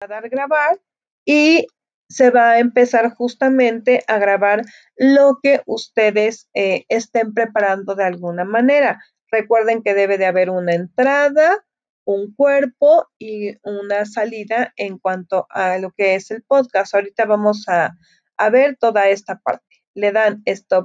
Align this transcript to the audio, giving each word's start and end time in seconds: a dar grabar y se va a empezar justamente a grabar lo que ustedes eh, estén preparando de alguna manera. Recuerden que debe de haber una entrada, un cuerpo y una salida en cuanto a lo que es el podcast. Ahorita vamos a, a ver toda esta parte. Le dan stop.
a 0.00 0.06
dar 0.06 0.28
grabar 0.28 0.80
y 1.24 1.66
se 2.08 2.30
va 2.30 2.52
a 2.52 2.58
empezar 2.58 3.12
justamente 3.14 4.04
a 4.06 4.18
grabar 4.18 4.62
lo 4.96 5.38
que 5.42 5.62
ustedes 5.66 6.48
eh, 6.54 6.84
estén 6.88 7.34
preparando 7.34 7.94
de 7.94 8.04
alguna 8.04 8.44
manera. 8.44 9.02
Recuerden 9.30 9.82
que 9.82 9.94
debe 9.94 10.18
de 10.18 10.26
haber 10.26 10.50
una 10.50 10.74
entrada, 10.74 11.64
un 12.04 12.32
cuerpo 12.34 13.08
y 13.18 13.56
una 13.64 14.04
salida 14.04 14.72
en 14.76 14.98
cuanto 14.98 15.46
a 15.50 15.78
lo 15.78 15.90
que 15.90 16.14
es 16.14 16.30
el 16.30 16.42
podcast. 16.42 16.94
Ahorita 16.94 17.24
vamos 17.24 17.68
a, 17.68 17.96
a 18.36 18.50
ver 18.50 18.76
toda 18.78 19.08
esta 19.08 19.40
parte. 19.40 19.64
Le 19.94 20.12
dan 20.12 20.42
stop. 20.44 20.84